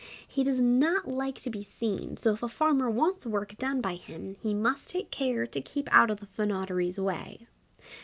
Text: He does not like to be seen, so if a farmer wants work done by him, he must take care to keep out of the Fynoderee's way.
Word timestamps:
He 0.27 0.43
does 0.43 0.59
not 0.59 1.07
like 1.07 1.39
to 1.41 1.51
be 1.51 1.61
seen, 1.61 2.17
so 2.17 2.33
if 2.33 2.41
a 2.41 2.49
farmer 2.49 2.89
wants 2.89 3.27
work 3.27 3.55
done 3.59 3.81
by 3.81 3.93
him, 3.97 4.33
he 4.41 4.51
must 4.55 4.89
take 4.89 5.11
care 5.11 5.45
to 5.45 5.61
keep 5.61 5.87
out 5.91 6.09
of 6.09 6.19
the 6.21 6.25
Fynoderee's 6.25 6.99
way. 6.99 7.45